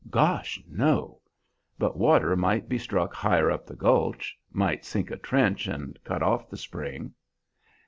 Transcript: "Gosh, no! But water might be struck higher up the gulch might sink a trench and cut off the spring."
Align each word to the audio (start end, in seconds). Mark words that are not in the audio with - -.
"Gosh, 0.09 0.59
no! 0.67 1.19
But 1.77 1.95
water 1.95 2.35
might 2.35 2.67
be 2.67 2.79
struck 2.79 3.13
higher 3.13 3.51
up 3.51 3.67
the 3.67 3.75
gulch 3.75 4.35
might 4.51 4.83
sink 4.83 5.11
a 5.11 5.17
trench 5.17 5.67
and 5.67 5.99
cut 6.03 6.23
off 6.23 6.49
the 6.49 6.57
spring." 6.57 7.13